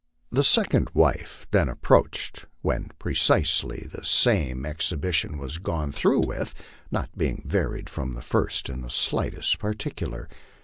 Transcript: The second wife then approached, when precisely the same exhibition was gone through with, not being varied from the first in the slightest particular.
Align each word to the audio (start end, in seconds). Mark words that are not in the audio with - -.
The 0.31 0.43
second 0.43 0.89
wife 0.95 1.45
then 1.51 1.69
approached, 1.69 2.47
when 2.63 2.89
precisely 2.97 3.81
the 3.91 4.03
same 4.03 4.65
exhibition 4.65 5.37
was 5.37 5.59
gone 5.59 5.91
through 5.91 6.21
with, 6.25 6.55
not 6.89 7.15
being 7.15 7.43
varied 7.45 7.87
from 7.87 8.15
the 8.15 8.23
first 8.23 8.67
in 8.67 8.81
the 8.81 8.89
slightest 8.89 9.59
particular. 9.59 10.27